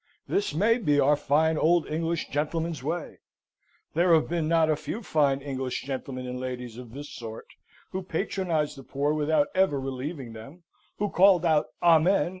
This 0.27 0.55
may 0.55 0.79
be 0.79 0.99
our 0.99 1.15
fine 1.15 1.59
old 1.59 1.87
English 1.87 2.29
gentleman's 2.29 2.81
way. 2.83 3.19
There 3.93 4.15
have 4.15 4.27
been 4.27 4.47
not 4.47 4.67
a 4.67 4.75
few 4.75 5.03
fine 5.03 5.41
English 5.43 5.83
gentlemen 5.83 6.25
and 6.25 6.39
ladies 6.39 6.75
of 6.75 6.91
this 6.93 7.13
sort; 7.13 7.45
who 7.91 8.01
patronised 8.01 8.79
the 8.79 8.83
poor 8.83 9.13
without 9.13 9.49
ever 9.53 9.79
relieving 9.79 10.33
them, 10.33 10.63
who 10.97 11.07
called 11.11 11.45
out 11.45 11.67
"Amen!" 11.83 12.29